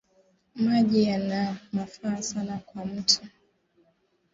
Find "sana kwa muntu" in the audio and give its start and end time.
2.29-3.19